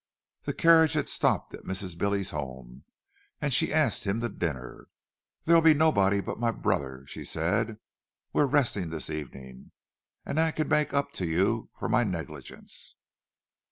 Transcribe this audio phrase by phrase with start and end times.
[0.45, 1.95] The carriage had stopped at Mrs.
[1.95, 2.85] Billy's home,
[3.39, 4.87] and she asked him to dinner.
[5.43, 9.73] "There'll be nobody but my brother," she said,—"we're resting this evening.
[10.25, 12.95] And I can make up to you for my negligence!"